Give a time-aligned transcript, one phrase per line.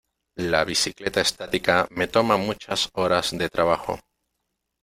[0.49, 3.99] La bicicleta estática me toma muchas horas de trabajo.